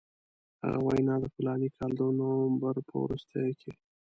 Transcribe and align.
هغه 0.63 0.79
وینا 0.87 1.15
د 1.21 1.25
فلاني 1.35 1.69
کال 1.77 1.91
د 1.99 2.01
نومبر 2.17 2.75
په 2.87 2.95
وروستیو 3.03 3.57
کې. 3.61 3.71